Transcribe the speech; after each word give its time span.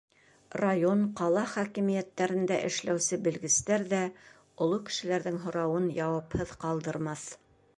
Район, 0.59 1.01
ҡала 1.17 1.41
хакимиәттәрендә 1.51 2.57
эшләүсе 2.71 3.19
белгестәр 3.27 3.85
ҙә 3.91 4.01
оло 4.67 4.81
кешеләрҙең 4.89 5.39
һорауын 5.45 5.87
яуапһыҙ 5.99 6.57
ҡалдырмаҫ. 6.65 7.29